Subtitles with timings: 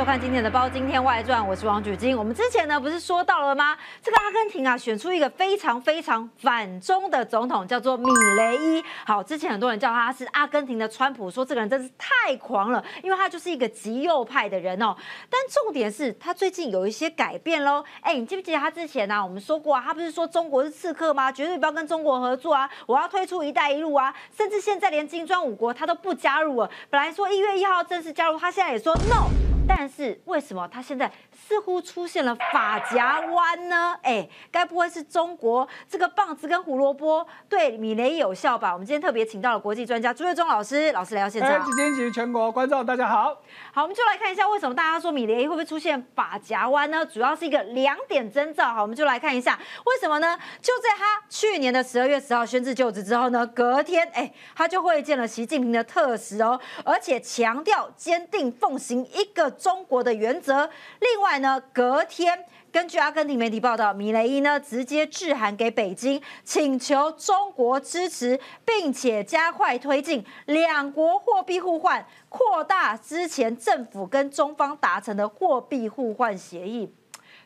[0.00, 2.16] 收看今天的《包今天外传》，我是王举金。
[2.16, 3.76] 我们之前呢不是说到了吗？
[4.02, 8.82] 这个阿根廷啊选出一个非常非常反中的总统，叫做米雷伊。
[9.04, 14.96] 好，之前很多人叫他是阿根廷的川普，说这个人真是太狂了，因为他就是一个极右派的人哦。
[15.28, 17.84] 但重点是他最近有一些改变喽。
[18.00, 19.22] 哎，你记不记得他之前呢？
[19.22, 21.30] 我们说过啊，他不是说中国是刺客吗？
[21.30, 22.66] 绝对不要跟中国合作啊！
[22.86, 24.14] 我要退出“一带一路”啊！
[24.34, 26.70] 甚至现在连金砖五国他都不加入了。
[26.88, 29.49] 本来说一月一号正式加入，他现在也说 no。
[29.76, 33.96] 但是为什么他现在似乎出现了发夹弯呢？
[34.02, 38.72] 哎，该不会是中国这个棒子跟胡萝卜对米雷有效吧？
[38.72, 41.64] 我们今天特别请到了国际专家朱月忠老师，老师来到现场。
[41.64, 43.34] 今天及全国观众大家好，
[43.72, 47.06] 好，我们就来看一下为什么大家说米雷会不会出现发夹弯呢？
[47.06, 48.74] 主要是一个两点征兆。
[48.74, 50.36] 好，我们就来看一下为什么呢？
[50.60, 59.50] 就在他去年的十二月十号宣誓就职之后呢，隔天哎，他就会见了习近平的特使哦，而且强调坚定奉行一个。
[59.60, 60.68] 中国的原则。
[61.00, 76.92] 另外呢，隔天根据阿根廷媒体报道，米雷伊呢直接致函给北京，请求中国支持，并且加快推进两国货币互换，扩大之前政府跟中方达成的货币互换协议。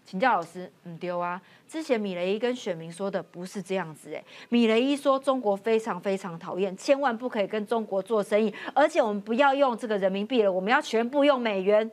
[0.06, 1.40] 请教老师，嗯，丢啊！
[1.66, 11.90] 之前米雷伊跟选民说的不是这样子，哎，米雷伊说中国非常非常讨厌，千万不可以跟中国做生意，而且我们不要用这个人民币了，我们要全部用美元。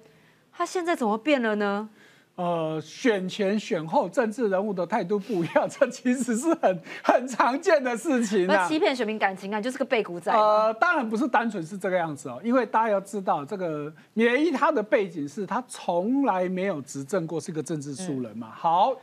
[0.51, 1.89] 他现在怎么变了呢？
[2.35, 8.47] 呃，选前选后政治人物的态度不一样， 这其实是很很常见的事情。
[8.47, 10.31] 那欺骗选民感情啊，就是个背骨仔。
[10.31, 18.49] 呃，当然不是单纯是这个样子哦，因为大家要知道，这个米雷伊他的背景是他从来没有执政过，是个政治素人嘛。
[18.51, 18.95] 好，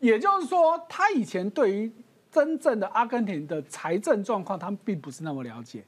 [0.00, 1.90] 也就是说，他以前对于
[2.30, 5.84] 真正的阿根廷的财政状况，他们并不是那么了解。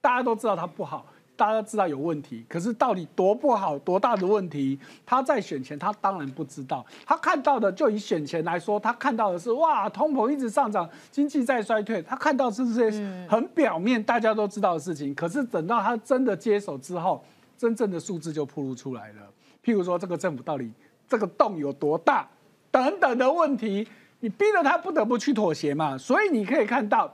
[0.00, 1.06] 大家都知道他不好。
[1.36, 6.84] 大家知道有问题，可是到底多不好、多大的问题，他在选前他当然不知道。
[7.04, 12.00] 他看到的就以选前来说，他看到的是哇，通膨一直上涨，经济在衰退。
[12.02, 15.12] 他看到是这些很表面大家都知道的事情。
[15.14, 17.24] 可是等到他真的接手之后，
[17.58, 19.22] 真正的数字就暴露出来了。
[19.64, 20.70] 譬如说，这个政府到底
[21.08, 22.28] 这个洞有多大，
[22.70, 23.88] 等等的问题，
[24.20, 25.98] 你逼得他不得不去妥协嘛。
[25.98, 27.12] 所以你可以看到，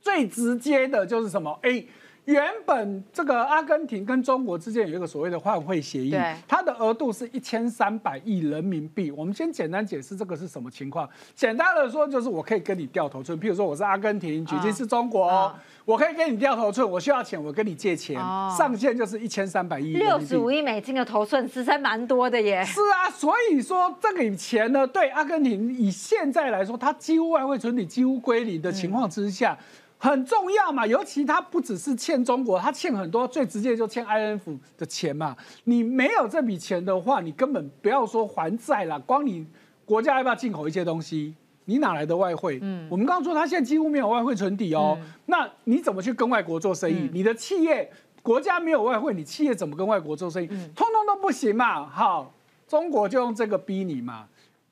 [0.00, 1.58] 最直接的就是什么？
[1.62, 1.84] 哎。
[2.26, 6.14] 原本这个阿根廷跟中国之间有一个所谓的换汇协议，
[6.46, 9.10] 它的额度是一千三百亿人民币。
[9.10, 11.08] 我们先简单解释这个是什么情况。
[11.34, 15.52] 简单的说，就是我可以跟你掉头寸，譬如说我是阿根廷，举金是中国，
[15.84, 18.16] 我可以跟你掉头寸，我需要钱，我跟你借钱，
[18.56, 19.94] 上限就是一千三百亿。
[19.94, 22.64] 六十五亿美金的头寸，实在蛮多的耶。
[22.64, 29.58] 是啊，所以说这个钱呢，对阿根廷以现在来说，它几乎外汇存底几乎归零的情况之下。
[30.02, 35.36] 很重要嘛，尤其他不只是欠中国，他欠很多，最直接就欠 INF 的钱嘛。
[35.64, 39.46] 你没有这笔钱的话，你根本不要说还债了，光你
[39.84, 41.34] 国家要不要进口一些东西，
[41.66, 42.58] 你哪来的外汇？
[42.62, 47.10] 嗯，我们刚刚说他现在几乎没有外汇存底哦，那你怎么去跟外国做生意？
[47.12, 50.46] 你的企业国家没有外汇，你企业怎么跟外国做生意？
[50.46, 51.86] 通通都不行嘛。
[51.86, 52.32] 好，
[52.66, 54.26] 中国就用这个逼你嘛，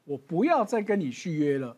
[0.07, 1.77] 我不要再跟你续约了。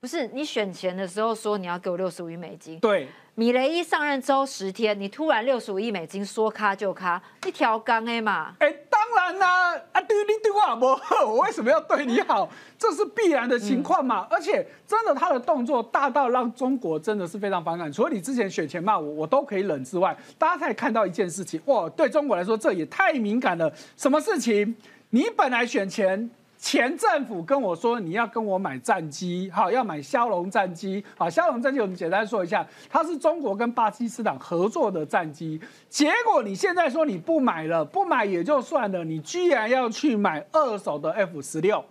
[0.00, 8.54] 不是你选钱的时候说你要给我六十五亿美金，对，米雷伊上任之后十天，你突然六十五亿美金说咔就咔，一条杠哎嘛？
[8.60, 12.48] 哎，当然啦，啊对你对我不好，我为什么要对你好？
[12.78, 14.26] 这是必然的情况嘛。
[14.30, 17.92] 而且真的他的动作大到让中国真的是非常反感。
[17.92, 23.70] 除了你之前选钱骂我，我都可以忍之外，大家才看到一件事情，哇，对中国来说这也太敏感了。
[23.98, 24.74] 什么事情？
[25.10, 26.30] 你本来选钱。
[26.60, 35.58] 前政府跟我说你要跟我买战机，好，要买枭龙战机，好，枭龙战机我们简单说一下，它是中国跟巴基斯坦合作的战机。
[35.88, 41.82] 结果你现在说你不买了，不买也就算了，你居然要去买二手的 F 十六。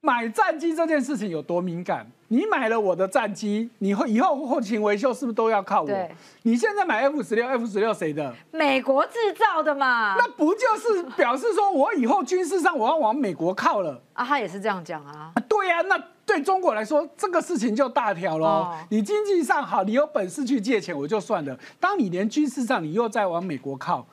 [0.00, 2.06] 买战机这件事情有多敏感？
[2.28, 6.10] 你买了我的战机，你会以后后勤维修是不是都要靠我？
[6.42, 8.34] 你现在买 F 十六，F 十六谁的？
[8.52, 10.14] 美国制造的嘛。
[10.16, 14.00] 那不就是表示说我以后军事上我要往美国靠了？
[14.12, 15.32] 啊，他也是这样讲啊。
[15.48, 18.72] 对呀，那对中国来说，这个事情就大条喽。
[18.90, 21.58] 你经济上好，你有本事去借钱我就算了。
[21.80, 24.06] 当你连军事上你又在往美国靠。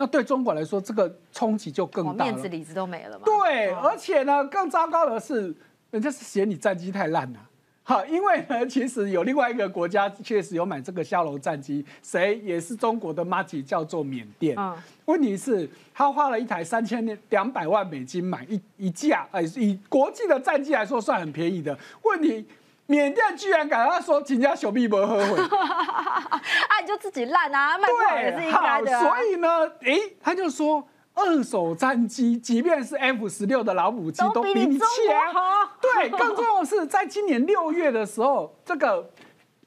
[0.00, 3.24] 那对中国来说，这个冲击就更大了，面子里子都没了嘛。
[3.26, 5.54] 对，而且呢，更糟糕的是，
[5.90, 7.38] 人家是嫌你战机太烂了。
[7.82, 14.56] 好，因为呢， 其实有另外一个国家确实有买这个枭龙战机，谁也是中国的马吉，叫做缅甸。
[14.58, 14.74] 嗯，
[15.04, 21.78] 问题是，他花了一台三千两百万美金买一一架，哎，以国际的战机来说，算很便宜的。
[22.04, 22.46] 问题。
[22.90, 28.98] 缅甸居然敢他说人家小臂不后悔， 啊，你就自己烂啊，卖不好也是应该的。
[28.98, 29.48] 所以呢，
[29.82, 30.84] 哎，他就说，
[31.14, 35.70] 二二手战机，即便是 F 十六的老母机，都比你中国好。
[35.80, 39.08] 对，更重要的是，在今年六月的时候，这个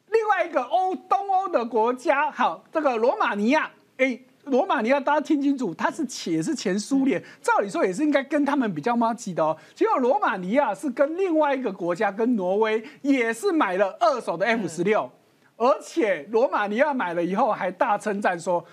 [0.09, 4.19] 另外一个欧东欧的国家，好，这个罗马尼亚，哎。
[4.45, 9.55] 罗马尼亚，大家听清楚，它是且是前苏联，照理说也是应该跟他们比较默契的哦。
[9.73, 15.09] 结果罗马尼亚是跟另外一个国家，跟挪威也是买了二手的 F 十六，
[15.55, 18.65] 而且罗马尼亚买了以后还大称赞说：“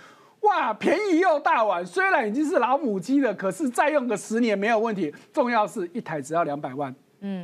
[0.43, 5.15] 哇，便宜又大碗，虽然已经是老母鸡了，可是再用个十年没有问题。
[5.33, 6.93] 重要是一台只要两百万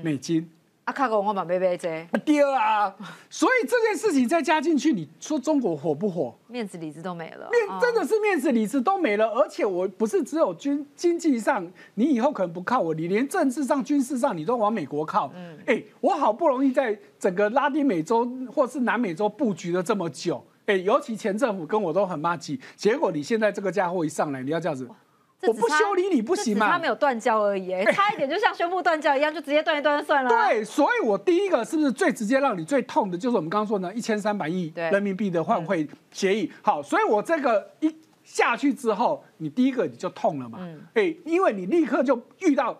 [0.03, 0.51] 美金。”
[0.87, 2.95] 啊，卡个我嘛买买这，第二啊，
[3.29, 6.33] 所以这件事情再加进去，你说中国火不火？
[6.47, 9.27] 面子里子都没了，面真的是面子里子都没了。
[9.31, 15.29] 而且我不是只有军经济上，你以后可能不靠我，你连政治上、军事上你都往美国靠。
[15.35, 24.89] 嗯，哎，我好不容易在整个拉丁美洲或是南美洲布局了这么久，哎，尤其前政府跟我都很骂鸡，结果你现在这个家伙一上来，你要这样子。
[25.43, 26.67] 我不修理你不行吗？
[26.71, 30.31] 他没有断交而已，差一点就像宣布断交一样，就直接断一断就算了。
[30.31, 36.51] 对，所以我第一个是不是最直接让你最痛的，就是我们刚刚说的一千三百亿人民币的换汇协议。
[36.63, 37.95] 好，所以我这个一
[38.25, 40.59] 下去之后，你第一个你就痛了嘛？
[40.61, 42.77] 嗯，哎，因为你立刻就遇到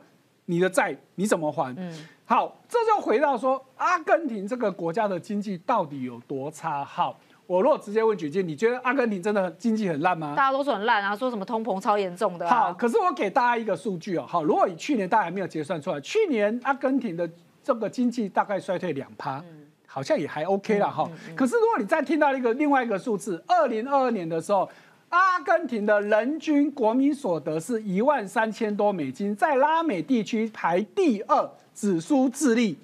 [0.47, 1.75] 你的债，你怎么还？
[1.77, 1.93] 嗯，
[2.25, 6.83] 好，这就回到说阿根廷这个国家的经济到底有多差？
[6.85, 7.21] 好。
[7.47, 10.35] 我如果直接问举进，你觉得阿根廷真的经济很烂吗？
[10.37, 12.49] 大家都说很烂啊，说什么通膨超严重的。
[12.49, 17.29] 好，可是我给大家一个数据哦，好，如果以去年大家还没有结算出来，去年阿根廷的
[17.63, 19.43] 这个经济大概衰退两趴，
[19.87, 21.09] 好像也还 OK 了哈。
[21.37, 24.69] 可是如果你再听到一个另外一个数字，二零二二年的时候，
[25.11, 32.77] 阿根廷的人均国民所得是一万三千多美金，在拉美地区排第二，只输智利。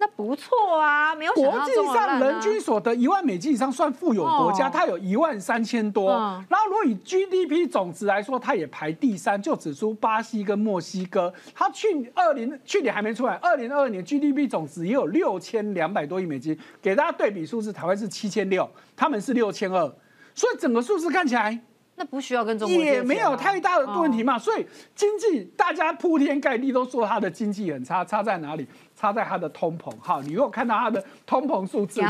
[0.00, 6.12] 那不错啊，没有国际上人均所得一万美金以上算富有国家，它有一万三千多。
[6.48, 11.32] 然后如果以 GDP 总值来说，它也排第三，就只输巴西跟墨西哥。
[11.52, 16.56] 它去二零去年还没出来，二零二二年 GDP 总值也有六千两百多亿美金。
[16.80, 19.92] 给大家对比数字，台湾是七千六，他们是六千二，
[20.32, 21.60] 所以整个数字看起来。
[21.98, 24.64] 那不需要跟中国也没有太大的问题嘛，所以
[24.94, 28.66] 经济大家铺天盖地都说它的经济很差，差在哪里？
[28.96, 29.92] 差在它的通膨。
[30.00, 32.00] 好，你如果看到它的通膨数字，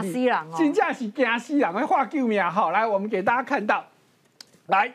[0.55, 2.51] 金价是加息朗，会画救命啊！
[2.51, 3.85] 好，来我们给大家看到，
[4.67, 4.93] 来，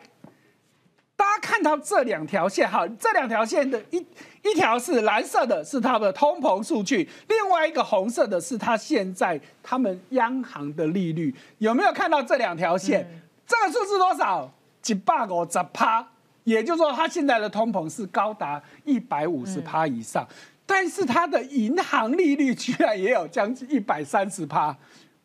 [1.16, 3.98] 大家看到这两条线，哈，这两条线的一
[4.44, 13.08] 一条是蓝色的，是它的通膨数据，另外一个红色的是它现在他们央行的利率，有没有看到这两条线？
[13.46, 14.52] 这个数字多少？
[14.84, 16.06] 几百五十趴，
[16.44, 20.28] 也就是说，它现在的通膨是高达一百五十趴以上，
[20.66, 24.76] 但是它的银行利率居然也有将近一百三十趴，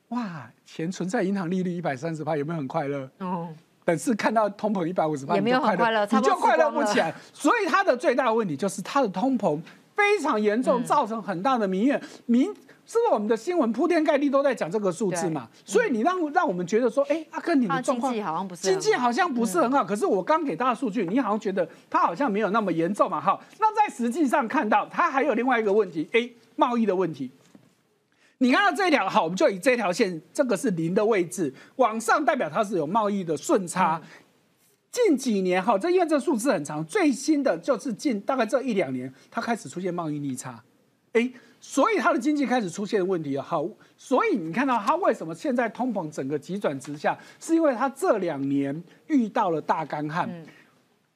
[0.09, 0.51] 哇！
[0.65, 3.11] 钱存在银行利率一百三十趴，有没有很快乐？
[3.19, 3.49] 哦。
[3.85, 7.13] 本次看到通膨一百五十趴，也没有很快乐，你就快乐不起来。
[7.33, 9.61] 所以它的最大的问题就是它的通膨
[9.97, 12.49] 非常严重，造成很大的民怨民。
[12.89, 15.47] 是不是我们的新闻铺天盖地都在讲这个数字嘛？
[15.63, 19.85] 所以你让让我们觉得说，哎，阿根廷的状况经济好像不是经济好像不是很好。
[19.85, 23.21] 可是我刚给大家数据，你好像觉得它好像没有那么严重嘛？
[23.21, 27.31] 好，那在实际上看到它还有另外一个问题，哎，贸易的问题。
[28.39, 34.01] 你看到这条好，我们就以这条线，这个是零的位置，往上代表它是有贸易的顺差。
[34.91, 40.65] 近几年哈，这因为这数字很长，最新的就是近大概这一两年，它开始出现贸易逆差，
[41.13, 41.31] 哎。
[41.61, 50.31] 所以他的经济开始出现问题了，好，所以你看到他为什么现在通膨整个急转直下，是因为他这两年遇到了大干旱。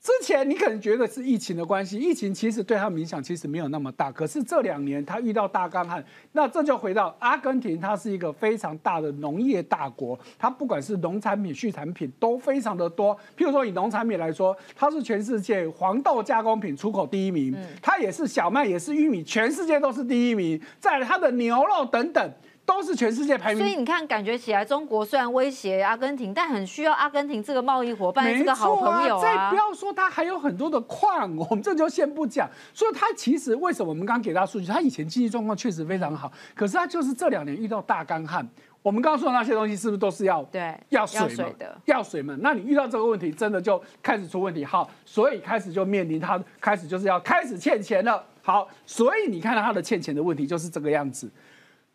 [0.02, 4.10] 之前你可能觉得是疫情的关系，疫情其实对他们影响其实没有那么大。
[4.10, 13.14] 可是这两年他遇到大干旱，那这就回到阿根廷，它是一个非常大的农业大国，它不管是农产品、畜产品都非常的多。
[13.38, 20.60] 譬如说以农产品来说，它是全世界黄豆加工品出口第一名，它也是小麦，也是玉米，全世界都是第一名。
[20.80, 22.32] 在它的牛肉等等。
[22.64, 29.22] 都是全世界排名，所以你看，感觉起来中国虽然威胁阿根廷，但很需要阿根廷这个贸易伙伴，这个好朋友啊。
[29.22, 32.48] 再不要说它还有很多的矿，我们这就先不讲。
[32.72, 38.48] 所以它其实为什么我们刚刚给大家数据，它以前经济状况确实非常好，可是它就是这两年遇到大干旱。
[38.80, 42.36] 我们刚刚说的那些东西是不是都是要对要水的要水嘛？
[42.40, 44.64] 那你遇到这个问题，真的就开始出问题。
[44.64, 48.24] 好，所以开始就面临他开始就是要开始欠钱了。
[48.42, 51.30] 好，所以你看到他的欠钱的问题就是这个样子。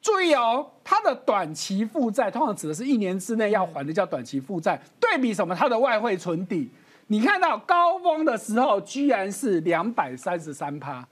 [0.08, 4.80] 注意哦，它的短期负债通常指的是一年之内要还的，叫短期负债。
[5.02, 5.54] 对比什么？
[5.54, 6.72] 它的外汇存底，
[7.08, 11.06] 你看到高峰的时候居然是两百三十三趴，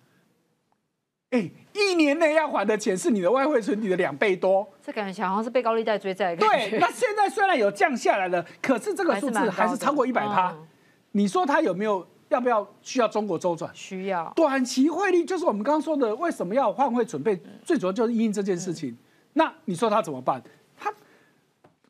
[1.31, 4.65] 哎，一年内要还的钱是你的外汇存底的两倍多。
[4.81, 6.33] 这感觉好像是被高利贷追债。
[6.33, 10.55] 对，那现在虽然有降下来了，可是这个数字还是超过一百趴。
[11.11, 13.69] 你说它有没有要不要需要中国周转？
[13.73, 14.31] 需要。
[14.35, 17.39] 短期汇率就是我们刚刚说的，为什么要换汇准备？
[17.63, 18.97] 最主要就是因这件事情。
[19.33, 20.41] 那你说他怎么办？
[20.77, 20.93] 他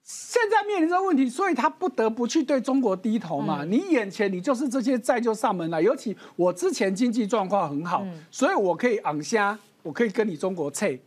[0.03, 3.63] 现在面临这个问题，所以他不得不去对中国低头嘛。
[3.65, 11.01] 你眼前你就是这些债就上门来，尤其我之前经济状况很好，所以我可以昂虾，我可以跟你中国脆。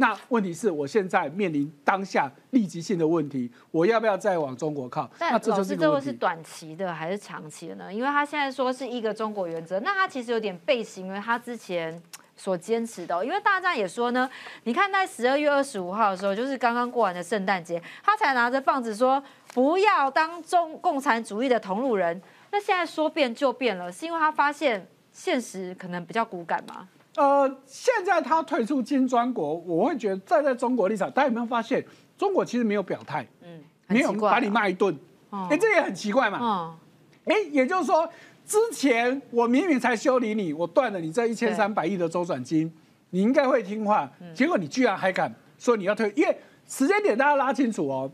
[0.00, 5.08] 那问题是我现在面临当下立即性的问题，我要不要再往中国靠？
[5.18, 7.92] 那这就是这个是短期的还是长期的呢？
[7.92, 12.02] 因为他现在说是一个中国原则，那他其实有点背行为他之前
[12.34, 13.22] 所坚持的。
[13.22, 14.28] 因为大家也说呢，
[14.64, 22.18] 你看在十二月二十五号的时候，就是刚刚过完的圣诞节，他才拿着棒子说不要当中共产主义的同路人。
[22.50, 26.88] 那现在说变就变了，是因为他发现现实可能比较骨感吗？
[27.16, 31.84] 呃，现在他退出金砖国，我会觉得站在中国立场，大家有没有发现，
[32.16, 34.96] 中国其实没有表态，嗯，没有把你骂一顿，
[35.30, 36.78] 哎，这也很奇怪嘛，
[37.24, 38.08] 哎，也就是说，
[38.46, 42.72] 之前我明明才修理你，我断了你这一千三百亿的周转金，
[43.10, 46.38] 你应该会听话，结果你居然还敢说你要退，因为
[46.68, 48.08] 时间点大家拉清楚哦，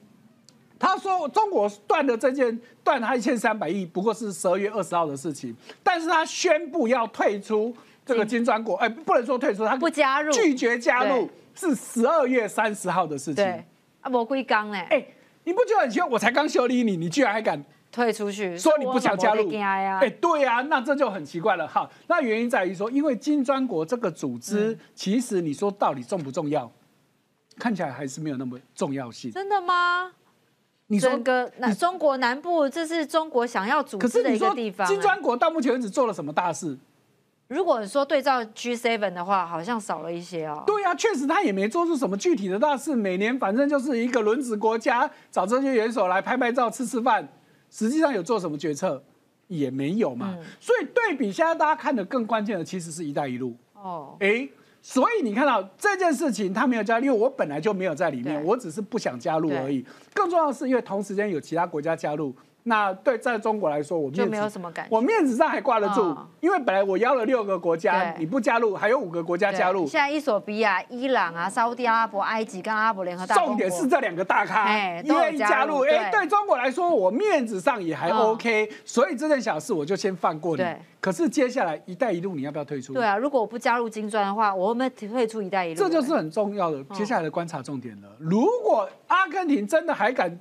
[0.78, 7.76] 他说中国断的这件断他一千三百亿，不过是十二月二十号的事情，但是他宣布要退出。
[8.06, 13.44] 这个金砖国，哎，不能说退出，他不加入，拒绝加入，是十二月三十号的事情。
[13.44, 13.64] 对，
[14.00, 15.06] 啊，魔龟刚哎，哎，
[15.42, 16.08] 你不觉得很奇怪？
[16.08, 17.60] 我才刚修理你，你居然还敢
[17.90, 19.50] 退出去，说你不想加入？
[19.50, 21.66] 哎，对呀，那这就很奇怪了。
[21.66, 26.70] 哈，那原因在于说，因为金砖国这个组织，其实你说到底重不重要？
[27.58, 29.32] 看起来还是没有那么重要性。
[29.32, 30.12] 真的吗？
[30.88, 34.86] 你说个南中国南部，这是中国想要组织的一个地方。
[34.86, 36.78] 金砖国到目前为止做了什么大事？
[37.48, 40.64] 如果说对照 G7 的话，好像少了一些哦。
[40.66, 42.96] 对呀，确实他也没做出什么具体的大事。
[42.96, 47.28] 每年反正就是一个轮子国家找这些元首来拍拍照、吃吃饭，
[47.70, 49.00] 实际上有做什么决策
[49.46, 50.36] 也没有嘛。
[50.58, 53.54] 所以对比现在大家看的更关键的，其实是一带一路。
[53.74, 54.48] 哦，哎，
[54.82, 59.86] 所以你看到这件事情他没有加入，因为我本来就没有在里面，我只是不想加入而已。
[60.12, 62.34] 更重要的是，因为同时间有其他国家加入。
[62.68, 69.86] 那对在中国来说，我就没有什么感，我面子上还挂得住，因为本来我邀了六个国家，你不加入，还有五个国家加入。
[69.86, 80.64] 现在伊索比亚、伊朗啊、沙地阿拉伯、埃及跟阿拉伯联合大重点是这两个大咖愿意加入，哎，对中国来说，我面子上也还 OK，所以这件小事我就先放过你。
[81.00, 82.92] 可是接下来“一带一路”你要不要退出？
[82.92, 85.78] 对啊，如果我不加入金砖的话，我会不会退出“一带一路”？
[85.78, 88.08] 这就是很重要的接下来的观察重点了。
[88.18, 90.36] 如果阿根廷真的还敢。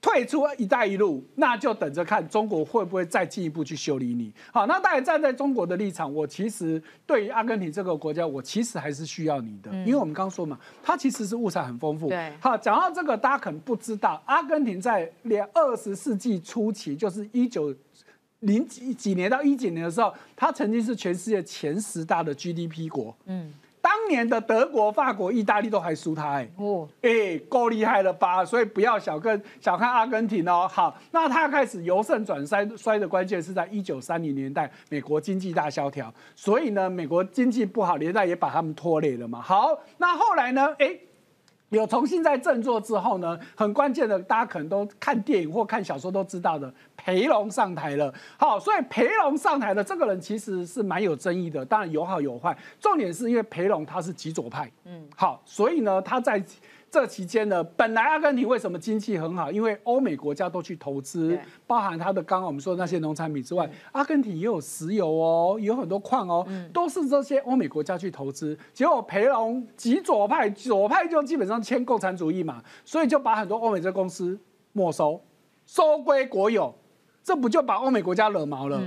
[0.00, 4.32] 退出“一带一路”，那就等着看中国会不会再进一步去修理你。
[4.52, 12.08] 好，那当然站在中国的立场，我其实对于阿根廷这个国家，我其实还是需要你的，因为我们刚说嘛，它其实是物产很丰富。
[12.08, 17.74] 对，好，讲到这个，大家可能不知道，阿根廷在连二十世纪初期，就是一九
[18.40, 23.16] 零几几年到一几年的时候，它曾经是全世界前十大的 GDP 国。
[23.26, 23.52] 嗯。
[23.80, 28.44] 当年的德国、法国、意大利都还输他哎，哦，哎，够厉害了吧？
[28.44, 30.68] 所以不要小看小看阿根廷哦。
[30.70, 39.40] 好，那他开始由盛转衰，衰的关键是在一九三零年代，美国经济大萧条，所以呢，美国经济不好，连带也把他们拖累了嘛。
[39.40, 40.74] 好，那后来呢？
[40.78, 40.98] 哎。
[41.70, 48.12] 有重新在振作之后呢，很关键的，大家可能都看电影或看小说都知道的，裴龙上台了。
[48.38, 52.56] 好，所以裴龙上台的这个人其实是蛮有争议的，当然有好有坏。
[52.80, 56.42] 重点是因为裴龙他是极左派，嗯，好，所以呢他在。
[56.90, 59.52] 这期间呢，本来阿根廷为什么经济很好？
[59.52, 68.58] 因为欧美国家都去投资，包含它的刚刚我们说的那些农产品之外，阿根廷也有石油哦，有很多矿哦，都是这些欧美国家去投资。
[68.72, 74.38] 结果培龙极左派，左派就基本上签共产主义嘛，所以就把很多欧美这公司
[74.72, 75.20] 没收，
[75.66, 76.74] 收归国有，
[77.22, 78.80] 这不就把欧美国家惹毛了？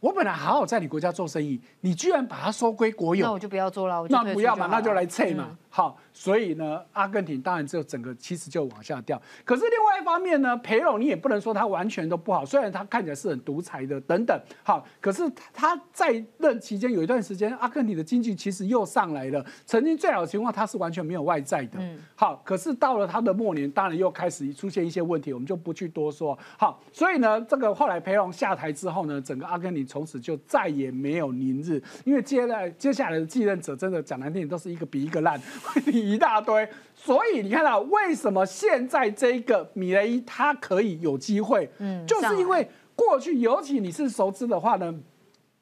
[0.00, 5.58] 我本来好好在你国家做生意，你居然把它收归国有，那我就不要做了，那不要嘛，那就来撤嘛。
[5.78, 9.22] 好，所以呢，阿根廷当然就整个其实就往下掉。
[9.44, 14.36] 可是另外一方面呢，培隆你也不能说他完全都不好，虽然他看起来是很独裁的等等。
[14.64, 15.22] 好，可是
[15.54, 19.46] 他在任期间有一段时间，阿根廷的经济其实又上来了。
[19.66, 21.78] 曾经最好的情况，他是完全没有外债的。
[21.78, 21.96] 嗯。
[22.16, 26.36] 好，可是到了他的末年，当然又开始出现一些问题，我们就不去多说。
[26.58, 35.40] 好，所以呢，这个后来培隆下台之后呢，整个阿根廷从此就再也没有宁日，因为接来接下来的继任者真的讲难听点，都是一个比一个烂。
[35.74, 41.70] 问 题一大堆，所以你看到为什么现在这个米雷伊他可以有机会？
[41.78, 44.94] 嗯，就是因为过去，尤其你是熟知的话呢，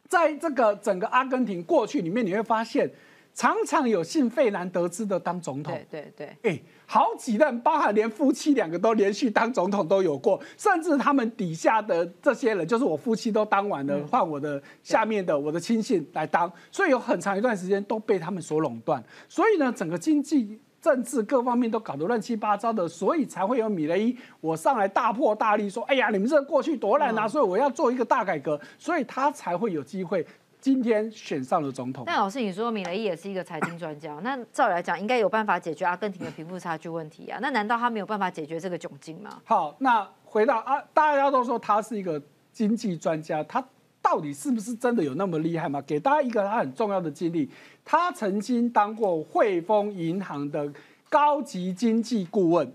[0.08, 2.90] 在这个整个阿根廷过去里面，你会发现，
[3.36, 5.72] 常常有幸费南德兹的当总统。
[5.90, 19.04] 对对对，哎，好几任，包含连夫妻两个都连续当总统都有过，甚至他们底下的这些人，就是我夫妻都当完了，换我的下面的我的亲信来当，所以有很长一段时间都被他们所垄断。
[19.28, 20.58] 所以呢，整个经济。
[20.78, 30.24] 政治各方面都搞得乱七八糟的，所以才会有米雷伊我上来大破大立说：“哎呀，你们这过去多烂啊！”所以我要做一个大改革，所以他才会有机会
[30.60, 32.04] 今天选上了总统。
[32.06, 37.38] 但老师，你说米雷伊也是一个财经专家，那照理来讲应该有办法解决阿根廷的贫富差距问题啊？
[37.40, 39.40] 那难道他没有办法解决这个窘境吗？
[39.44, 42.20] 好，那回到啊，大家都说他是一个
[42.52, 43.64] 经济专家，他。
[44.02, 45.82] 到底是不是真的有那么厉害吗？
[45.84, 47.50] 给大家一个他很重要的经历，
[47.84, 50.72] 他曾经当过汇丰银行的
[51.08, 52.72] 高级经济顾问、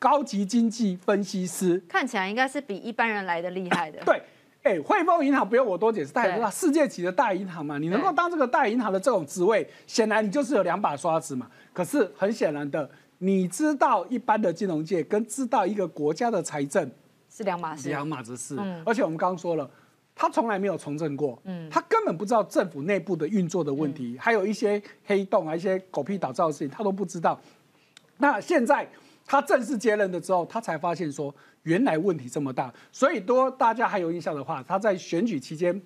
[0.00, 4.02] 高级经济分析师，看起来应该是比一般人来的厉害的。
[4.04, 4.20] 对，
[4.64, 11.48] 哎，汇丰银行不用我多解释，大家知道世界级的大银行嘛，你能够当这个大银行的这种职位，显然你就是有两把刷子嘛。
[11.72, 16.90] 可是很显然的，你知道一般的金融界跟知道一个国家的财政
[17.30, 18.58] 是两码事，两码子事。
[18.84, 19.70] 而且我们刚刚说了。
[20.16, 27.36] 他从来没有从政过，嗯，他根本不知道政府内部的运作的问题，还有一些黑洞啊，一些狗屁倒灶的事情，他都不知道。
[28.18, 28.88] 那现在
[29.26, 32.72] 他正式接任的之后，他才发现说，原来问题这么大。
[32.90, 35.82] 所以多大家还有印象的话，他在选举期间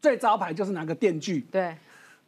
[0.00, 1.76] 最招牌就是拿个电锯，对，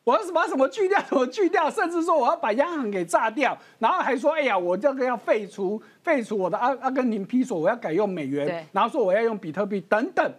[0.05, 10.35] 我要什么什么锯掉，什么锯掉，甚至说我要把央行给炸掉，然后还说，哎呀，我这个要废除废除我的阿阿根廷披索，我要改用美元，然后说我要用比特币等等。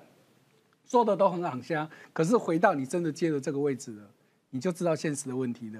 [0.85, 4.03] 说的都很昂香，可是回到你真的接了这个位置了，
[4.51, 5.79] 你就知道现实的问题了，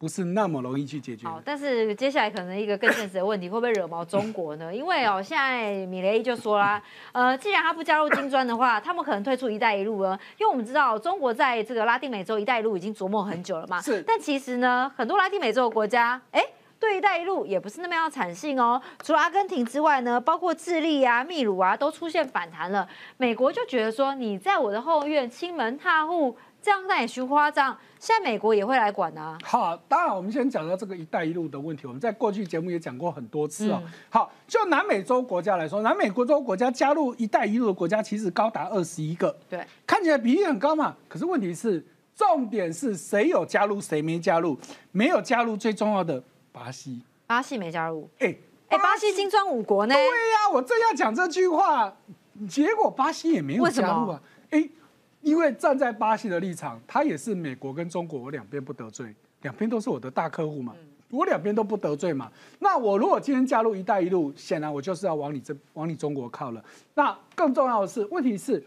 [0.00, 1.28] 不是那么容易去解决。
[1.28, 4.74] 好，但是接下来可能一个更现实的问题，会不会惹毛中国呢？
[4.74, 6.82] 因为哦，现在米雷伊就说啦，
[7.12, 10.18] 呃，既然他不加入金砖的话，他们可能退出“一带一路”了。
[10.38, 13.78] 因为我们知道，中国在这个拉丁美洲“一带一路”已经琢磨很久了嘛。
[13.82, 14.02] 是。
[14.06, 16.42] 但其实呢，很多拉丁美洲的国家，哎。
[16.80, 18.80] 对“一带一路”也不是那么样产性哦。
[19.04, 22.88] 除了阿根廷之外呢，包括智利啊、秘鲁啊，都出现反弹了。
[23.18, 27.76] 美国就觉得说，你在我的后院亲门踏户，这样那也虚夸张。
[27.98, 29.36] 现在美国也会来管啊。
[29.44, 31.86] 好，当然我们先讲到这个“一带一路”的问题。
[31.86, 33.82] 我们在过去节目也讲过很多次哦。
[34.08, 39.36] 好，就南美洲国家来说，南美洲国家加入“一带一路”的国家其实高达二十一个。
[39.48, 40.96] 对，看起来比例很高嘛。
[41.08, 44.58] 可是问题是，重点是谁有加入，谁没加入？
[44.92, 46.22] 没有加入最重要的。
[46.52, 48.08] 巴西，巴西没加入。
[48.18, 48.34] 哎
[48.68, 49.94] 哎，巴西金砖五国呢？
[49.94, 51.92] 对呀，我正要讲这句话，
[52.48, 54.22] 结果巴西也没有加入啊。
[54.50, 54.68] 哎，
[55.20, 60.74] 因为站在巴西的立场，他也是美国跟中国，我两边不得罪，两边都是我的大客户嘛，
[61.10, 62.30] 我两边都不得罪嘛。
[62.58, 66.64] 那我如果今天加入“一带一路”，显然我就是要往你这往你中国靠了。
[66.94, 68.64] 那更重要的是，问题是，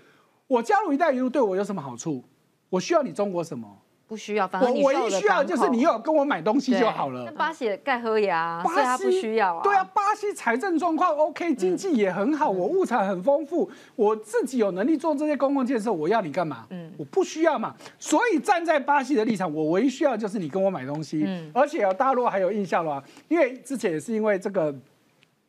[0.47, 2.23] 我加入“一带一路”对我有什么好处？
[2.69, 3.67] 我需要你中国什么？
[4.13, 7.23] 不需要，反正我唯一需要就是你有跟我买东西就好了。
[7.25, 9.63] 那巴西盖喝牙，巴西他不需要啊。
[9.63, 16.67] 对啊，巴西财政状况 OK，经济也很好，我物产很丰富，我自己有能力做这些公共建设，我要你干嘛？
[16.69, 17.73] 嗯，我不需要嘛。
[17.97, 21.23] 所以站在巴西的立场，我唯一需要就是你跟我买东西。
[21.25, 24.71] 嗯，而且大家如果还有印象的话，因为之前也是因为这个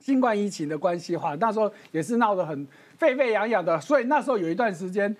[0.00, 5.14] 新冠疫情的关系，话那时候也是闹得很沸沸扬扬的，所以那时候有一段时间。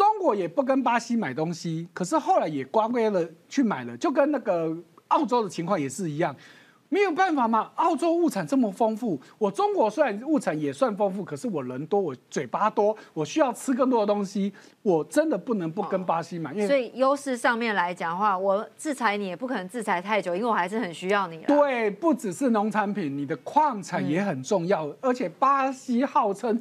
[0.00, 4.74] 中国也不跟巴西买东西，可是后来也乖乖了去买了，就跟那个
[5.08, 6.34] 澳洲的情况也是一样，
[6.88, 7.70] 没有办法嘛。
[7.74, 16.54] 澳洲物产这么丰富，我中国虽然物产也算丰富，可是我人多，我嘴巴多，我需要吃更多的东西，我真的不能不跟巴西买。
[16.66, 21.36] 所以优势上面来讲的话，我制裁你也不可能制裁太久，因为我还是很需要你。
[21.42, 26.58] 对，不只是农产品，你的矿产也很重要，而且巴西号称。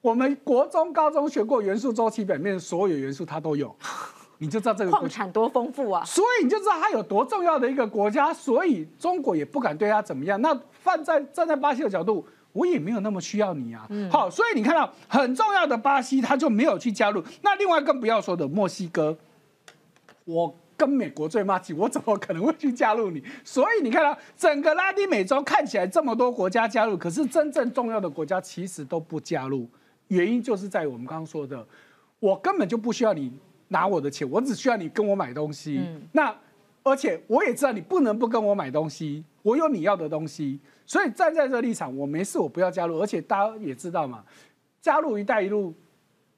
[0.00, 3.74] 我们国中、高中学过元素周期表面所有元素它都有，
[4.38, 6.02] 你就知道这个矿产多丰富啊！
[6.04, 10.40] 所以你就知道它有多重要的一个国家，所以中国也不敢对它怎么样。
[10.40, 13.86] 那放在站在巴西的角度，我也没有那么需要你啊。
[14.10, 17.22] 好，所以你看到很重要的巴西，他就没有去加入。
[17.42, 19.18] 那另外更不要说的墨西哥，
[20.24, 23.22] 我跟美国最默契，我怎么可能会去加入你？
[23.44, 29.68] 所以你看到整个拉丁美洲看起来这么多国家加入，可是真正重要的国家其实都不加入。
[30.10, 31.66] 原因就是在我们刚刚说的，
[32.20, 33.32] 我根本就不需要你
[33.68, 35.80] 拿我的钱，我只需要你跟我买东西。
[36.12, 36.32] 那
[36.82, 43.00] 而且我也知道你不能不跟我买东西，我有你要的东西，所以站在这立场，我没事，我不要加入。
[43.00, 44.24] 而且大家也知道嘛，
[44.80, 45.74] 加入“一带一路”，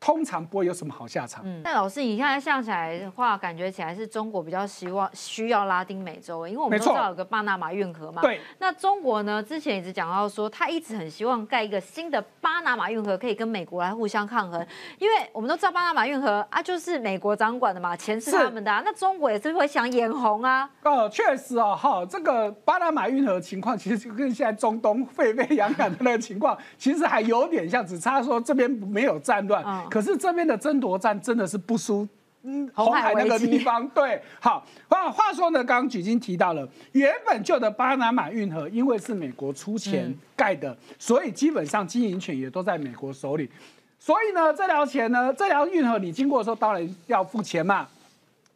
[0.03, 1.45] 通常不会有什么好下场。
[1.47, 8.21] 嗯，那老师，你现在想起来的话，感觉起来是中国比较希望需要拉丁美洲，因为我们都知道有个巴拿马运河嘛。
[8.21, 8.41] 对。
[8.59, 14.67] 那中国呢，之前一直讲到说，他一直很希望盖一个新的巴拿马运河，可以跟美国来互相抗衡，
[14.99, 20.69] 因为我们都知道巴拿马运河啊，就是美国掌管的嘛，钱是他们的，啊，那中国也是会想眼红啊。
[20.83, 32.09] 哦，确实啊，哈，这个巴拿马运河情况，其实跟现在中东沸沸扬扬的那个情况，其实还有点像，只差说这边没有战乱，可是这边的争夺战真的是不输，
[32.45, 33.87] 嗯，红海那个地方。
[33.91, 43.51] 对，好，话话说呢，刚刚已经提到了，原本旧的巴拿马运河，因为是美国出钱盖的，所以基本上经营权也都在美国手里。
[43.99, 47.87] 所以呢，这条钱呢，这条运河你经过的时候，当然要付钱嘛。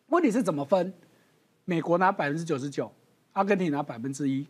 [0.07, 0.91] 问题是怎么分？
[1.67, 2.91] 美国拿百分之九十九，
[3.35, 4.47] 阿根廷拿百分之一。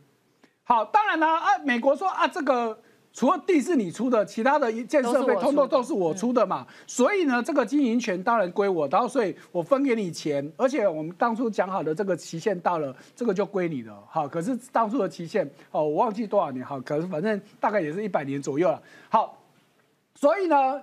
[0.62, 2.78] 好，当然呢，啊，美国说啊，这个。
[3.16, 19.38] 除了地是你出的，其他的一建设备通通都是我出的嘛，所以呢，这个经营权当然归我，然后所以我分给你钱，而且我们当初讲好的这个期限到了，这个就归你了，好，可是当初的期限哦，我忘记多少年，好，可是反正大概也是一百年左右了，好，
[20.14, 20.82] 所以呢。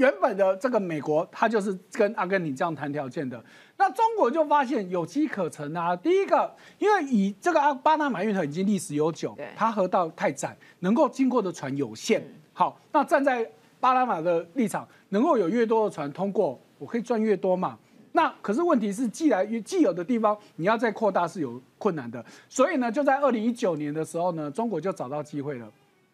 [0.00, 3.38] 原本的这个美国，他就是跟阿根廷这样谈条件的。
[3.76, 5.94] 那中国就发现有机可乘啊。
[5.94, 12.26] 第一个，因为以这个阿巴拿马运河已经历史悠久，它河道太窄，能够经过的船有限。
[12.54, 13.46] 好，那站在
[13.78, 17.78] 巴拿马的立场，能够有越多的船通过，我可以赚越多嘛。
[18.12, 22.24] 那可是问题是，既然既有的地方你要再扩大是有困难的。
[22.48, 25.70] 所以呢，就在二零一九年的时候呢，中国就找到机会了，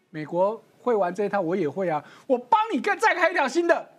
[0.09, 0.61] 美国。
[0.87, 2.01] 会玩这一套，我也会啊！
[2.27, 3.89] 我帮你再再开一条新的，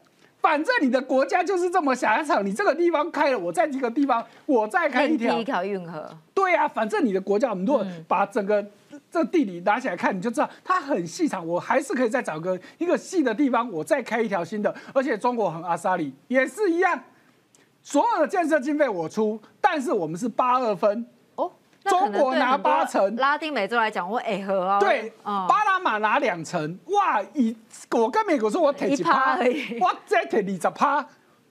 [0.40, 6.11] 反正你的国家就是这么狭长，你这个地方开了，我在这个地方我再开一条一条运河。
[6.33, 8.64] 对啊，反正你的国家，我们如果把整个
[9.11, 14.74] 这地理拿起来看，你就知道它很细长，我还是可以再找个一个细的地方，我再开一条新的。
[14.94, 16.98] 而且中国很阿萨里也是一样，
[17.83, 21.07] 所有的建设经费我出，但是我们是八二分。
[21.88, 24.79] 中国拿八成，拉丁美洲来讲，我哎和哦。
[24.81, 27.22] 对，巴拿马拿两成，哇！
[27.35, 27.57] 以
[27.90, 31.07] 我跟美国说，我提几趴而已，哇，再提二十趴，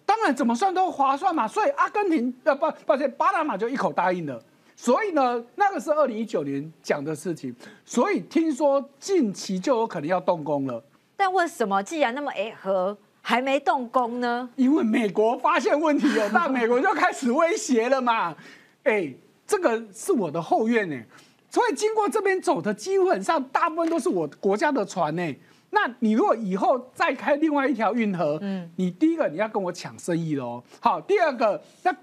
[0.05, 1.47] 当然怎么算都划算嘛。
[1.47, 4.41] 所以阿根廷呃不，抱歉，巴拿马就一口答应了。
[4.75, 10.83] 所以呢，那个是二零一九年讲的事情，所以听说近期就有可能要动工了。
[11.15, 14.47] 但为什么既然那么哎和还没动工呢？
[14.55, 18.35] 因为美国发现问题了，那， 美国就开始威胁了嘛，
[18.83, 19.13] 哎。
[19.47, 21.01] 这个是我的后院呢，
[21.49, 25.35] 所以经过这边走的基本上大部分都是我国家的船呢。
[25.69, 30.63] 那你如果以后再开另外一条运河，嗯，你第一个你要跟我抢生意喽。
[30.79, 31.95] 好，第二个，那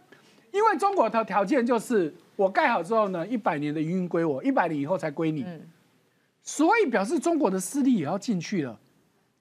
[0.52, 5.46] 因为中国的条件就是我盖好之后呢，一百年的营运归我，一百年以后才归你。
[6.42, 8.78] 所以表示中国的势力也要进去了。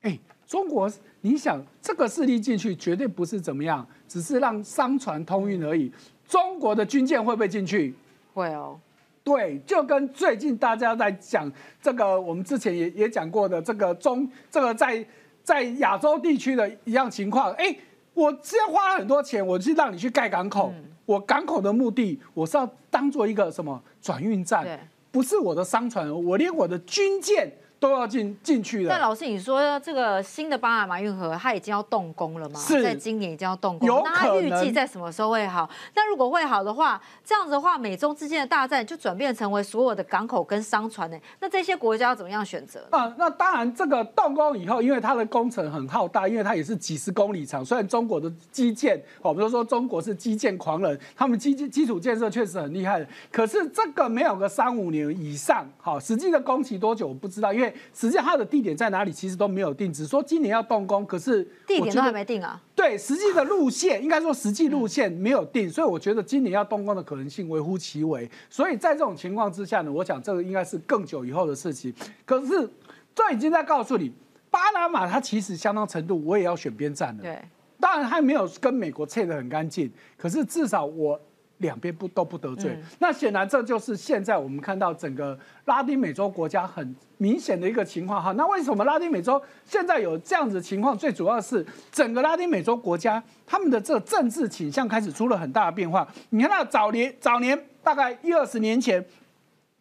[0.01, 0.89] 哎，中国，
[1.19, 5.91] 你想这个势力进去绝对不是怎么样，只是让商船通运而已。
[6.27, 7.93] 中国的军舰会不会进去？
[8.33, 8.79] 会哦，
[9.23, 15.05] 对，就跟最近大家在讲这个，我们之前也也讲过的这个中这个在
[15.43, 17.51] 在亚洲地区的一样情况。
[17.53, 17.75] 哎，
[18.13, 20.73] 我之前花了很多钱，我是让你去盖港口，
[21.05, 24.67] 我港口的目的我是要当做一个什么转运站，
[25.11, 27.51] 不是我的商船，我连我的军舰。
[27.83, 28.89] 都要进进去了。
[28.89, 32.57] 但老师，你说这个新的巴拿马运河，它已经要动工了吗？
[32.57, 33.85] 是，在今年已经要动工。
[33.85, 35.69] 有那它预计在什么时候会好？
[35.93, 41.17] 那如果会好的话，这样子的话，美中之间的大战就转变成为所有的港口跟商船呢？
[41.41, 42.87] 那这些国家要怎么样选择？
[42.91, 47.65] 啊，那当然，这个动工以后，因为它的工程很浩大，因为它也是几十公里长。
[47.65, 53.05] 虽然中国的基建，我们都说中国是基建狂人，他们基基基础建设确实很厉害的。
[53.29, 57.72] 可是这个没有个三五年以上，好，实际的工期多久我不知道，因为。
[57.93, 62.61] 实际上它的地点在哪里，其实都没有定，只说今年要动工，可是地点都还没定啊。
[62.75, 68.29] 对，实际的路线应该说实际路线没有定，所以我觉得今年要动工的可能性微乎其微。
[68.49, 71.93] 所以在这种情况之下呢，我想这个应该是更久以后的事情。
[72.25, 72.69] 可是
[73.15, 74.11] 这已经在告诉你，
[74.49, 77.23] 巴拿马它其实相当程度我也要选边站了。
[77.23, 77.39] 对，
[77.79, 81.19] 当然还没有跟美国切得很干净，可是至少我。
[81.63, 88.33] 两边不都不得罪，那显然这就是现在我们看到整个拉丁美洲国家很明显的一个情况哈。
[88.33, 90.95] 那为什么拉丁美洲现在有这样子情况？
[90.95, 96.07] 最主要是整个拉丁美洲国家他们的这政治倾向开始出了很大的变化。
[96.29, 99.03] 你看到早年早年大概一二十年前，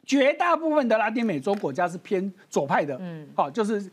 [0.07, 3.91] 绝大部分的拉丁美洲国家是偏左派的，嗯，好，就是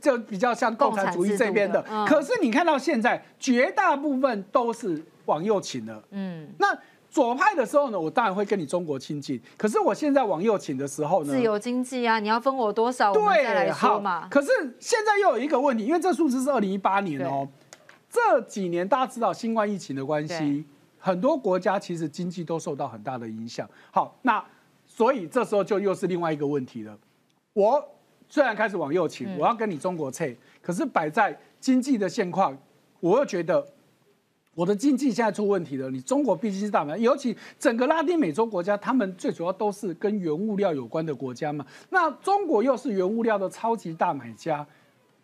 [0.00, 1.84] 就比较像共产主义这边的。
[2.08, 5.04] 可是你看到现在，绝大部分都是。
[5.26, 6.76] 往右倾了，嗯，那
[7.08, 9.40] 左派的时候呢，我当然会跟你中国亲近。
[9.56, 13.12] 可是我现在往右倾的时候呢，自由经济啊，你要分我多少？
[13.12, 14.28] 对，好嘛。
[14.28, 17.48] 可是现在又有一个问题，因为这数字是二零一八年哦，
[18.10, 20.64] 这几年大家知道新冠疫情的关系，
[20.98, 23.68] 很多国家其实经济都受到很大的影响。
[23.90, 24.44] 好，那
[24.84, 26.96] 所以这时候就又是另外一个问题了。
[27.54, 27.82] 我
[28.28, 30.26] 虽然开始往右倾，我要跟你中国测，
[30.60, 32.56] 可是摆在经济的现况，
[33.00, 33.66] 我又觉得
[34.56, 35.90] 我的经济现在出问题了。
[35.90, 41.64] 你中国毕竟是大买，尤其整个拉丁美洲国家，他们最主要都是跟原物料有关的国家嘛。
[41.90, 44.66] 那中国又是原物料的超级大买家，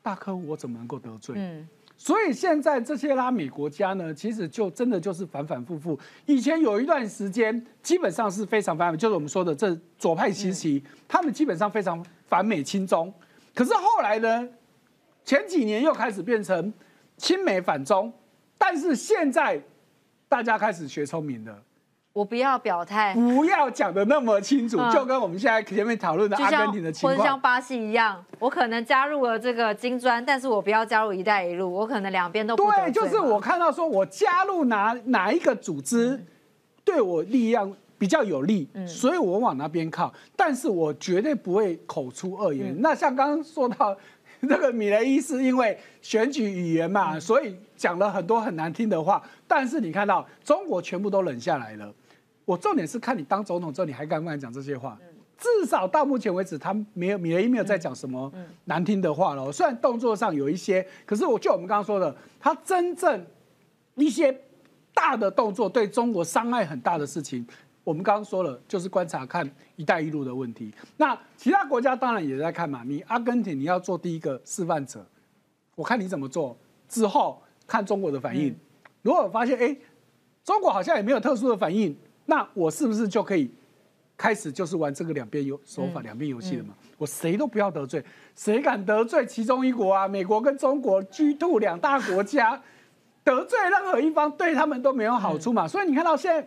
[0.02, 1.34] 大客户我怎么能够得罪？
[1.38, 1.66] 嗯。
[1.96, 5.98] 所以现在这些拉美国家呢，其实就真的就是反反复复。
[6.26, 13.12] 以前有一段时间，基本上是非常反美，就是我们说的这左派时期，他们基本上非常反美亲中。
[13.54, 14.48] 可是后来呢，
[15.24, 16.72] 前几年又开始变成
[17.16, 18.12] 亲美反中，
[18.62, 19.60] 但是现在
[20.28, 21.52] 大家开始学聪明了。
[22.12, 36.22] 我不要表态，不要讲的那么清楚，就跟我们现在前面讨论的阿根廷的情况，或者像巴西一样，我可能加入了这个金砖，但是我不要加入一带一路，我可能两边都不对，就是我看到说我加入哪哪一个组织
[36.84, 42.76] 对我力量比较有利，所以我往那边靠，但是我绝对不会口出恶言。
[42.80, 43.96] 那像刚刚说到
[44.48, 51.94] 这个米雷伊是因为选举语言嘛，所以讲了很多很难听的话，但是你看到中国全部都冷下来了。
[52.44, 54.98] 我重点是看你当总统之后，你还敢不敢讲这些话？
[55.38, 58.32] 至少到目前为止，他没有米雷伊没有在讲什么
[58.64, 59.50] 难听的话了。
[59.50, 63.24] 虽然动作上有一些，可是我就我们刚刚说的，他真正
[63.94, 64.36] 一些
[64.92, 67.46] 大的动作对中国伤害很大的事情，
[67.84, 70.72] 我们刚刚说了，就是观察看“一带一路”的问题。
[70.96, 72.82] 那其他国家当然也在看嘛。
[72.86, 75.04] 你阿根廷你要做第一个示范者，
[75.74, 76.56] 我看你怎么做，
[76.88, 78.54] 之后看中国的反应。
[79.02, 79.76] 如果发现哎，
[80.44, 81.96] 中国好像也没有特殊的反应。
[82.26, 83.50] 那我是不是就可以
[84.16, 86.72] 开始就是玩这个两边游手法、两边游戏了嘛？
[86.96, 88.02] 我谁都不要得罪，
[88.36, 90.06] 谁敢得罪其中一国啊？
[90.06, 92.62] 美国跟中国 G two 两大国家，
[93.24, 95.66] 得罪任何一方对他们都没有好处嘛。
[95.66, 96.46] 所以你看到现在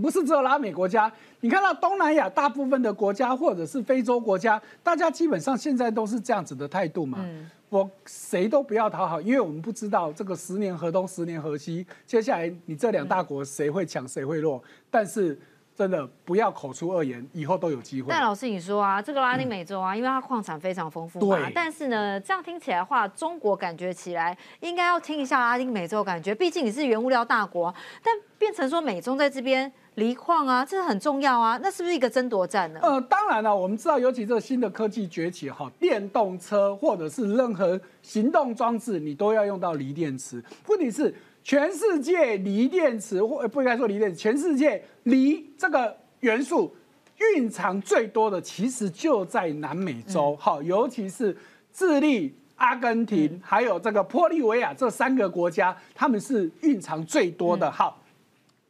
[0.00, 7.24] 不是只有拉美国家，你看到东南亚大部分的国家或者是非洲国家，大家基本上现在都是这样子的态度嘛。
[7.68, 14.62] 我谁都不要讨好，因为我们不知道这个十年河东十年河西，接下来你这两大国谁会强谁会弱。
[14.90, 15.38] 但是
[15.74, 18.08] 真的不要口出恶言，以后都有机会。
[18.10, 29.72] 但老师你说啊，这个拉丁美洲啊，因为它矿产非常丰富嘛，但是呢，这样听起来的话，中国感觉起来应该要听一下拉丁美洲感觉，毕竟你是原物料大国，但变成说美中在这边。
[29.96, 32.80] 锂矿啊，这很重要啊，那是不是一个争夺战呢？
[32.82, 40.42] 呃，当然了，我们知道，尤其这个新的科技崛起，哈，电动车或者是任何行动装置，你都要用到锂电池。
[40.66, 46.74] 问题是，全世界锂电池或不应该说锂电池，全世界锂这个元素
[47.18, 51.36] 蕴藏最多的，其实就在南美洲，好，尤其是
[51.72, 58.01] 智利、阿根廷还有这个玻利维亚这三个国家，他们是蕴藏最多的，好。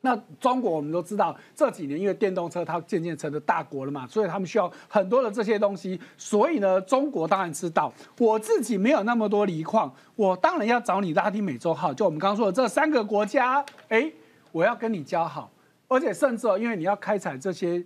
[0.04, 5.98] 那中国我们都知道，这几年因为电动车它渐渐成了大国了嘛，所以他们需要很多的这些东西。
[6.18, 14.10] 所以呢，中国当然知道，我自己没有那么多锂矿，我当然要找你拉丁美洲号，就我们刚刚说的这三个国家，哎，
[14.50, 15.48] 我要跟你交好，
[15.86, 17.80] 而且甚至哦，因为你要开采这些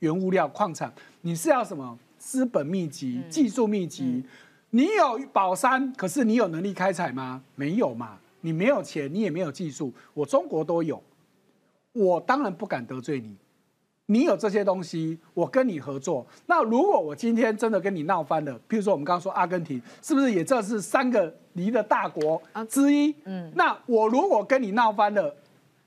[0.00, 4.22] 原物料矿产，你是要什么资本密集、技术密集？
[4.74, 7.42] 你有宝山，可是你有能力开采吗？
[7.54, 11.02] 没有嘛，你没有钱，你也没有技术，我中国都有。
[11.92, 13.36] 我当然不敢得罪你，
[14.06, 16.26] 你有这些东西，我跟你合作。
[16.46, 23.14] 那如果我今天真的跟你闹翻了，譬如说我们刚刚说阿根廷，是不是也这是三个离的大国之一？
[23.24, 25.34] 嗯，那我如果跟你闹翻了，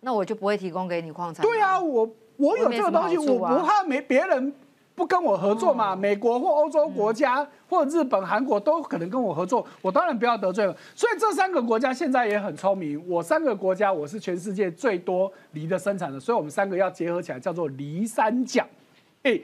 [0.02, 1.44] 那我就不会提供给你矿产。
[1.44, 4.54] 对啊，我我有这个东西，我不怕没别人。
[4.96, 5.94] 不跟我合作嘛？
[5.94, 10.74] 美国或欧洲国家或日本、韩国都可能跟我合作，我当然不要得罪了。
[10.96, 13.04] 所以这三个国家现在也很聪明。
[13.08, 18.66] 我三个国家，我是全世界最多梨的生产的，所以我们三个要结合起来，叫做梨三角。
[19.24, 19.38] 哎，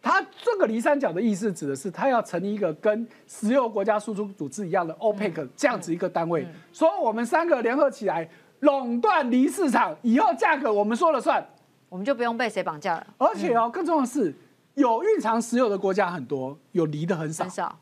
[0.00, 8.28] 它这个梨三角的意思指的是，它要成立一个跟石油国家输出组织一样的 OPEC 这样子一个单位，说我们三个联合起来
[8.60, 11.44] 垄断梨市场，以后价格我们说了算，
[11.88, 13.06] 我们就不用被谁绑架了。
[13.18, 14.32] 而且哦，更重要的是。
[14.74, 17.44] 有蕴藏石油的国家很多，有离的很少。
[17.44, 17.78] 很少。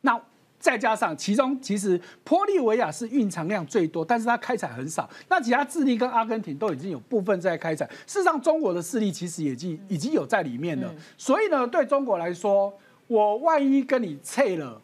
[0.00, 0.20] 那
[0.58, 5.08] 再加上其中其实玻利维亚是蕴藏量最多，但是它开采很少。
[5.28, 7.84] 那其他智利跟阿根廷都已经有部分在开采。
[8.06, 10.92] 事实上，中国的势力其实已经已经有在里面了。
[11.18, 12.72] 所以呢，对中国来说，
[13.06, 14.80] 我万一跟你撤了，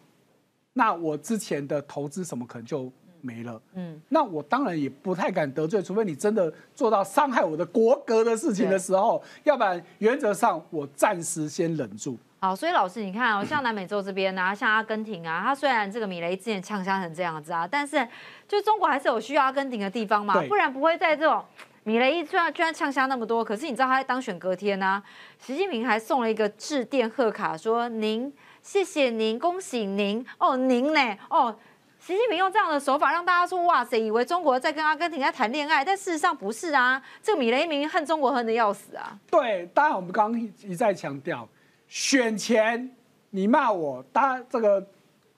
[0.74, 2.92] 那我之前的投资什么可能就。
[3.22, 12.18] 没了，嗯，那我当然也不太敢得罪，除非你真的做到伤害我的国格的事情的时候，要不然原则上我暂时先忍住。
[12.40, 18.06] 好，所以老师你看哦，像南美洲这边啊，像阿根廷啊，它虽然这个米雷之前呛香成这样子啊，但是
[18.48, 21.44] 就中国还是有需要阿根廷的地方嘛，不然不会在这种
[21.84, 23.44] 米雷一居然居然呛香那么多。
[23.44, 25.00] 可是你知道他在当选隔天呢，
[25.38, 31.56] 习近平还送了一个致电贺卡，说您谢谢您，恭喜您哦，您呢哦。
[32.04, 37.00] 习近平用这样的手法让大家说哇塞，以为中国在跟阿根廷在谈恋爱，但事实上不是啊。
[37.22, 39.16] 这个米雷明恨中国恨的要死啊。
[39.30, 41.48] 对，当然我们刚刚一再强调，
[41.86, 42.90] 选前
[43.30, 44.84] 你骂我，当然这个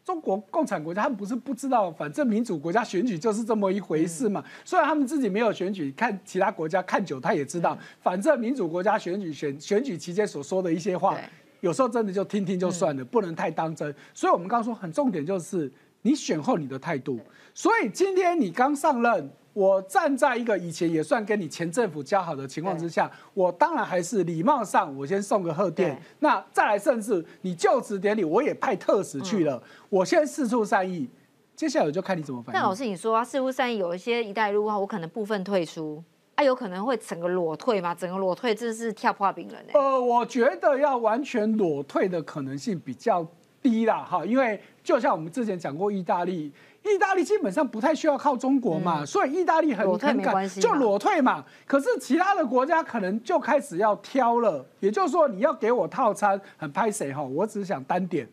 [0.07, 4.43] 中国共产国家他们不是不知道，反正民主国家选举就是这么一回事嘛。
[4.65, 11.15] 虽然他们自己没有选举，看其他国家看久他也知道，反正民主国家选举选选举期间所说的一些话，
[11.61, 13.95] 有时候真的就听听就算了，不能太当真。
[14.15, 15.71] 所以我们刚刚说很重点就是。
[16.07, 17.19] 你选后你的态度，
[17.55, 31.09] 所以今天你刚上任，我站在一个以前也算跟你前政府交好的情况之下，我当然还是礼貌上我先送个贺电，那再来甚至你就职典礼我也派特使去了，我先四处善意，
[31.57, 32.61] 接下来我就看你怎么反应。
[32.61, 37.95] 那老师你说啊，四处善意有一些一带一路啊，我可能部分退出，啊有可能会整个裸退吗？
[37.95, 39.69] 整个裸退真是跳破冰了呢。
[39.73, 43.27] 呃，我觉得要完全裸退的可能性比较。
[43.65, 51.43] 低啦，哈，因为就像我们之前讲过，意大利，意大利基本上不太需要靠中国嘛，所以意大利很很敢就裸退嘛。
[51.67, 57.23] 可是其他的国家可能就开始要挑了，也就是说你要给我套餐，很拍谁哈？
[57.23, 58.29] 我只想单点。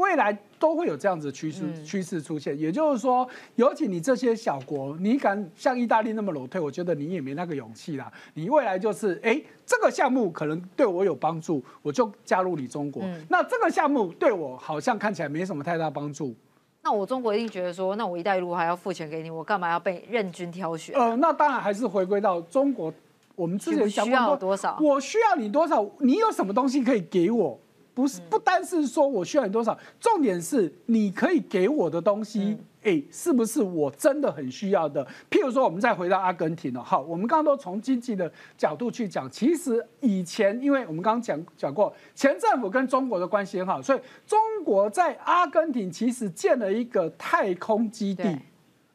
[0.00, 8.10] 未来都会有这样子趋势趋势出现，也就是说，尤其你这些小国，你敢像意大利那么裸退，我觉得你也没那个勇气啦。
[8.32, 13.02] 你未来就是，哎，这个项目可能对我有帮助，我就加入你中国。
[13.28, 16.34] 那这个项目对我好像看起来没什么太大帮助，
[16.82, 20.98] 那我中国一定觉得说，那我一带一路还要付钱给你，我干嘛要被任君挑选？
[20.98, 22.90] 呃，那当然还是回归到中国，
[23.36, 27.60] 我们之前需要多少，我需要你多少，你有什么东西可以给我？
[28.00, 35.06] 不是不单是说我需要你多少，重点是你可以给我的东西，哎，是不是我真的很需要的？
[35.30, 48.38] 譬如说，我们再回到阿根廷了，好，我们刚刚都从经济的角度去讲，其实以前，因为我们刚刚讲讲过，前政府跟中国的关系很好，所以中国在阿根廷其实建了一个太空基地，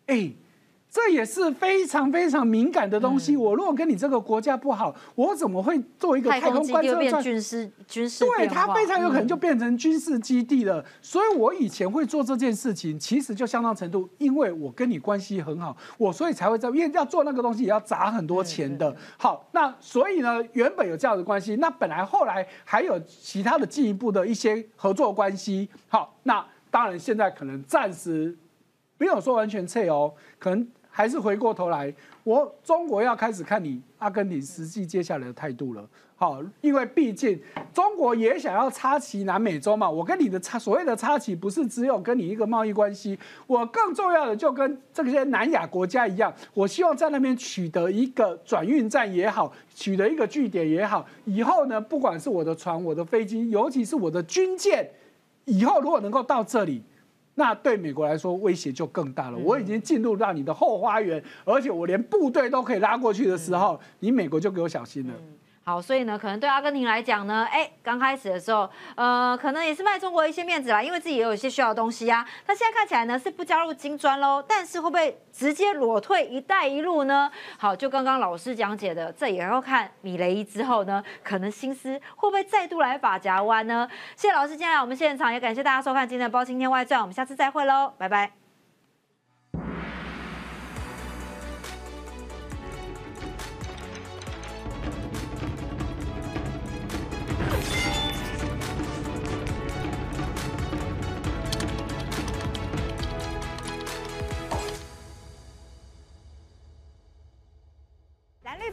[0.07, 0.33] 哎。
[0.95, 3.35] 这也是非常非常敏感的东西。
[3.35, 7.21] 我如果跟你这个国家不好，我怎么会做一个太空观测站？
[7.21, 10.81] 军事军事对它非常有可能就变成军事基地了。
[11.01, 18.95] 所以我以前会做这件事情，其实就相当程度，因为我跟你关系很好，我所以才会在，因为要做那个东西也要砸很多钱的。
[19.17, 25.67] 好，那所以呢，原本有这样的关系，那本来后来还有其他的进一步的一些合作关系。
[25.89, 28.33] 好，那当然现在可能暂时
[28.97, 30.65] 没有说完全撤哦，可能。
[30.97, 35.85] 还是回过头来，我中国要开始看你阿根廷实际接下来的态度了。
[36.15, 37.37] 好，因为毕竟
[37.73, 39.89] 中国也想要插旗南美洲嘛。
[39.89, 51.05] 我跟你的插所谓的插旗，不是只有跟你一个贸易关系，我更重要的就跟这些南亚国家一样，我希望在那边取得一个转运站也好，取得一个据点也好。
[51.25, 54.89] 以后呢，不管是我的船、我的飞机，尤其是我的军舰，
[55.43, 56.81] 以后如果能够到这里。
[57.35, 59.37] 那对美国来说威胁就更大了。
[59.37, 65.13] 我已经进入到你的后花园，而且我连部队都可以拉过去的时候，你美国就给我小心了。
[65.67, 72.23] 好，所以呢，可能对阿根廷来讲呢，哎，刚开始的时候，呃，可能也是卖中国一些面子啦，因为自己也有一些需要的东西啊。
[72.45, 77.31] 那现在看起来呢，是不加入金砖喽，但是会不会直接裸退“一带一路”呢？
[77.57, 83.89] 好，就刚刚老师讲解的，这也要看米雷伊之后呢，可能心思会不会再度来法夹湾呢？
[84.15, 88.44] 谢谢老师今天来我们现场，也感谢大家收看今天的《包青天外传》，我们下次再会喽，拜拜。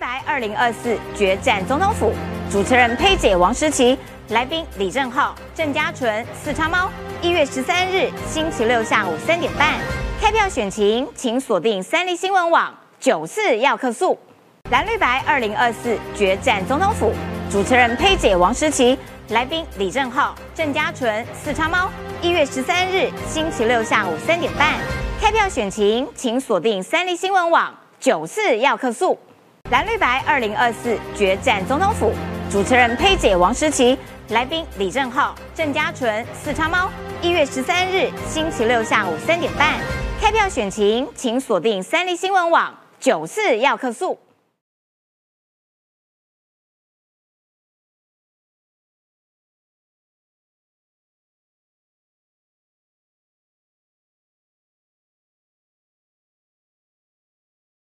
[0.03, 2.13] 白二零二四决战总统府，
[2.51, 3.97] 主持人佩姐王诗琪，
[4.31, 6.91] 来宾李正浩、郑家纯、四叉猫。
[7.23, 9.79] 一月十三日星期六下午三点半，
[10.21, 14.19] 开票选情，请锁定三立新闻网九四要客诉。
[14.73, 17.13] 蓝绿白二零二四决战总统府，
[17.49, 18.99] 主持人佩姐王诗琪，
[19.29, 21.89] 来宾李正浩、郑家纯、四叉猫。
[22.21, 24.81] 一月十三日星期六下午三点半，
[25.21, 29.17] 开票选情，请锁定三立新闻网九四要客诉。
[29.73, 32.13] 蓝绿白二零二四决战总统府，
[32.51, 33.97] 主持人佩姐王诗琪，
[34.29, 36.91] 来宾李正浩、郑家纯、四叉猫。
[37.23, 39.81] 一月十三日星期六下午三点半，
[40.21, 44.19] 开票选情，请锁定三立新闻网九四要客诉。